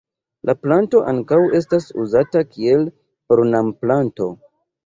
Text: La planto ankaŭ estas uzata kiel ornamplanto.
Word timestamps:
La 0.49 0.53
planto 0.61 1.01
ankaŭ 1.11 1.37
estas 1.59 1.87
uzata 2.05 2.43
kiel 2.57 2.89
ornamplanto. 3.37 4.31